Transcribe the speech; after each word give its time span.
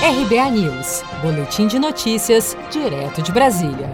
RBA 0.00 0.50
News, 0.52 1.02
Boletim 1.20 1.66
de 1.66 1.76
Notícias, 1.76 2.56
direto 2.70 3.20
de 3.20 3.32
Brasília. 3.32 3.90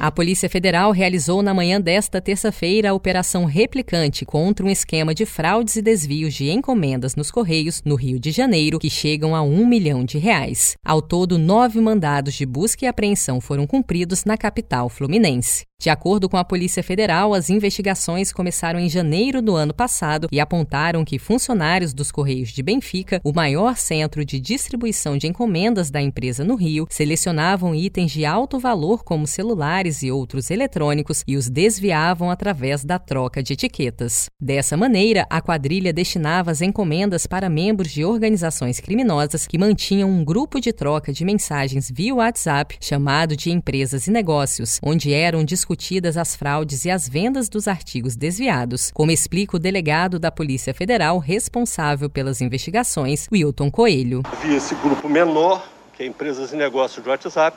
A 0.00 0.10
Polícia 0.10 0.48
Federal 0.48 0.92
realizou 0.92 1.42
na 1.42 1.52
manhã 1.52 1.78
desta 1.78 2.22
terça-feira 2.22 2.88
a 2.88 2.94
Operação 2.94 3.44
Replicante 3.44 4.24
contra 4.24 4.64
um 4.64 4.70
esquema 4.70 5.14
de 5.14 5.26
fraudes 5.26 5.76
e 5.76 5.82
desvios 5.82 6.32
de 6.32 6.50
encomendas 6.50 7.16
nos 7.16 7.30
Correios, 7.30 7.82
no 7.84 7.96
Rio 7.96 8.18
de 8.18 8.30
Janeiro, 8.30 8.78
que 8.78 8.88
chegam 8.88 9.36
a 9.36 9.42
um 9.42 9.66
milhão 9.66 10.06
de 10.06 10.16
reais. 10.16 10.74
Ao 10.82 11.02
todo, 11.02 11.36
nove 11.36 11.78
mandados 11.82 12.32
de 12.32 12.46
busca 12.46 12.86
e 12.86 12.88
apreensão 12.88 13.42
foram 13.42 13.66
cumpridos 13.66 14.24
na 14.24 14.38
capital 14.38 14.88
fluminense. 14.88 15.69
De 15.80 15.88
acordo 15.88 16.28
com 16.28 16.36
a 16.36 16.44
Polícia 16.44 16.82
Federal, 16.82 17.32
as 17.32 17.48
investigações 17.48 18.34
começaram 18.34 18.78
em 18.78 18.86
janeiro 18.86 19.40
do 19.40 19.56
ano 19.56 19.72
passado 19.72 20.28
e 20.30 20.38
apontaram 20.38 21.06
que 21.06 21.18
funcionários 21.18 21.94
dos 21.94 22.12
Correios 22.12 22.50
de 22.50 22.62
Benfica, 22.62 23.18
o 23.24 23.32
maior 23.32 23.78
centro 23.78 24.22
de 24.22 24.38
distribuição 24.38 25.16
de 25.16 25.26
encomendas 25.26 25.90
da 25.90 25.98
empresa 25.98 26.44
no 26.44 26.54
Rio, 26.54 26.86
selecionavam 26.90 27.74
itens 27.74 28.12
de 28.12 28.26
alto 28.26 28.58
valor 28.58 29.02
como 29.02 29.26
celulares 29.26 30.02
e 30.02 30.10
outros 30.10 30.50
eletrônicos 30.50 31.24
e 31.26 31.34
os 31.34 31.48
desviavam 31.48 32.30
através 32.30 32.84
da 32.84 32.98
troca 32.98 33.42
de 33.42 33.54
etiquetas. 33.54 34.28
Dessa 34.38 34.76
maneira, 34.76 35.26
a 35.30 35.40
quadrilha 35.40 35.94
destinava 35.94 36.50
as 36.50 36.60
encomendas 36.60 37.26
para 37.26 37.48
membros 37.48 37.90
de 37.90 38.04
organizações 38.04 38.80
criminosas 38.80 39.46
que 39.46 39.56
mantinham 39.56 40.10
um 40.10 40.26
grupo 40.26 40.60
de 40.60 40.74
troca 40.74 41.10
de 41.10 41.24
mensagens 41.24 41.90
via 41.90 42.14
WhatsApp 42.14 42.76
chamado 42.82 43.34
de 43.34 43.50
Empresas 43.50 44.06
e 44.06 44.10
Negócios, 44.10 44.78
onde 44.82 45.14
eram 45.14 45.42
discutidos 45.42 45.69
discutidas 45.70 46.16
as 46.16 46.34
fraudes 46.34 46.84
e 46.84 46.90
as 46.90 47.08
vendas 47.08 47.48
dos 47.48 47.68
artigos 47.68 48.16
desviados, 48.16 48.90
como 48.92 49.12
explica 49.12 49.56
o 49.56 49.58
delegado 49.58 50.18
da 50.18 50.32
Polícia 50.32 50.74
Federal 50.74 51.18
responsável 51.18 52.10
pelas 52.10 52.40
investigações, 52.40 53.28
Wilton 53.30 53.70
Coelho. 53.70 54.22
Havia 54.24 54.56
esse 54.56 54.74
grupo 54.74 55.08
menor, 55.08 55.64
que 55.92 56.02
é 56.02 56.06
Empresas 56.06 56.52
e 56.52 56.56
Negócios 56.56 57.04
de 57.04 57.08
WhatsApp, 57.08 57.56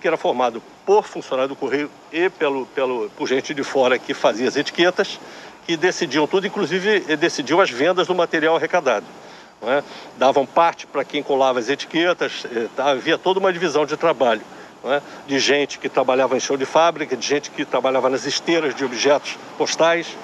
que 0.00 0.08
era 0.08 0.16
formado 0.16 0.60
por 0.84 1.04
funcionário 1.04 1.50
do 1.50 1.56
Correio 1.56 1.88
e 2.12 2.28
pelo, 2.28 2.66
pelo, 2.66 3.08
por 3.10 3.28
gente 3.28 3.54
de 3.54 3.62
fora 3.62 4.00
que 4.00 4.12
fazia 4.12 4.48
as 4.48 4.56
etiquetas, 4.56 5.20
que 5.64 5.76
decidiam 5.76 6.26
tudo, 6.26 6.48
inclusive 6.48 7.16
decidiam 7.16 7.60
as 7.60 7.70
vendas 7.70 8.08
do 8.08 8.16
material 8.16 8.56
arrecadado. 8.56 9.06
É? 9.62 9.82
Davam 10.18 10.44
parte 10.44 10.88
para 10.88 11.04
quem 11.04 11.22
colava 11.22 11.60
as 11.60 11.68
etiquetas, 11.68 12.44
eh, 12.52 12.66
havia 12.76 13.16
toda 13.16 13.38
uma 13.38 13.52
divisão 13.52 13.86
de 13.86 13.96
trabalho 13.96 14.42
né, 14.84 15.02
de 15.26 15.38
gente 15.38 15.78
que 15.78 15.88
trabalhava 15.88 16.36
em 16.36 16.40
show 16.40 16.56
de 16.56 16.66
fábrica, 16.66 17.16
de 17.16 17.26
gente 17.26 17.50
que 17.50 17.64
trabalhava 17.64 18.08
nas 18.10 18.24
esteiras 18.26 18.74
de 18.74 18.84
objetos 18.84 19.36
postais, 19.56 20.16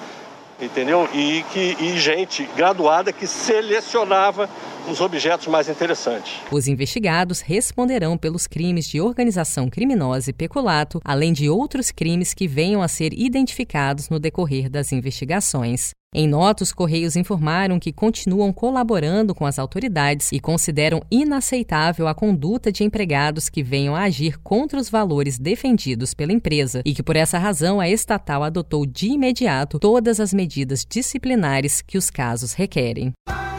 entendeu? 0.61 1.09
E, 1.13 1.43
que, 1.51 1.75
e 1.79 1.97
gente 1.97 2.47
graduada 2.55 3.11
que 3.11 3.25
selecionava 3.25 4.49
os 4.89 5.01
objetos 5.01 5.47
mais 5.47 5.69
interessantes. 5.69 6.39
Os 6.51 6.67
investigados 6.67 7.41
responderão 7.41 8.17
pelos 8.17 8.47
crimes 8.47 8.87
de 8.87 9.01
organização 9.01 9.69
criminosa 9.69 10.29
e 10.29 10.33
peculato, 10.33 10.99
além 11.03 11.33
de 11.33 11.49
outros 11.49 11.91
crimes 11.91 12.33
que 12.33 12.47
venham 12.47 12.81
a 12.81 12.87
ser 12.87 13.13
identificados 13.13 14.09
no 14.09 14.19
decorrer 14.19 14.69
das 14.69 14.91
investigações. 14.91 15.91
Em 16.13 16.27
nota, 16.27 16.61
os 16.61 16.73
Correios 16.73 17.15
informaram 17.15 17.79
que 17.79 17.93
continuam 17.93 18.51
colaborando 18.51 19.33
com 19.33 19.45
as 19.45 19.57
autoridades 19.57 20.33
e 20.33 20.41
consideram 20.41 21.01
inaceitável 21.09 22.05
a 22.05 22.13
conduta 22.13 22.69
de 22.69 22.83
empregados 22.83 23.47
que 23.47 23.63
venham 23.63 23.95
a 23.95 24.01
agir 24.01 24.37
contra 24.39 24.77
os 24.77 24.89
valores 24.89 25.39
defendidos 25.39 26.13
pela 26.13 26.33
empresa 26.33 26.81
e 26.85 26.93
que, 26.93 27.01
por 27.01 27.15
essa 27.15 27.37
razão, 27.37 27.79
a 27.79 27.89
estatal 27.89 28.43
adotou 28.43 28.85
de 28.85 29.07
imediato 29.07 29.79
todas 29.79 30.19
as 30.19 30.33
medidas 30.33 30.85
disciplinares 30.85 31.81
que 31.81 31.97
os 31.97 32.09
casos 32.09 32.51
requerem. 32.51 33.13